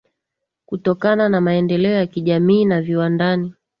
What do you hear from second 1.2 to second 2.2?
na maendeleo ya